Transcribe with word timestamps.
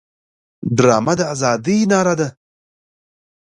ډرامه 0.77 1.13
د 1.19 1.21
ازادۍ 1.33 1.79
ناره 1.91 2.13
ده 2.19 2.27